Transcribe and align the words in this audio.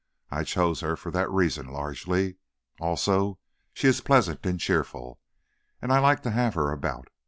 I 0.31 0.43
chose 0.43 0.79
her 0.79 0.95
for 0.97 1.11
that 1.11 1.29
reason, 1.29 1.67
largely. 1.67 2.37
Also, 2.79 3.37
she 3.71 3.87
is 3.87 4.01
pleasant 4.01 4.43
and 4.47 4.59
cheerful, 4.59 5.19
and 5.79 5.93
I 5.93 5.99
like 5.99 6.23
to 6.23 6.31
have 6.31 6.55
her 6.55 6.71
about. 6.71 7.09